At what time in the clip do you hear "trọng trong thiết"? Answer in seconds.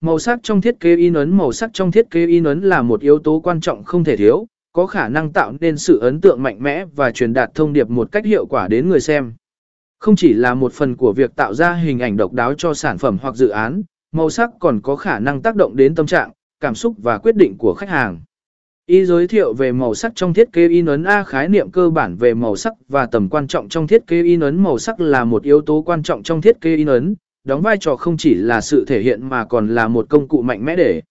23.46-24.06, 26.02-26.60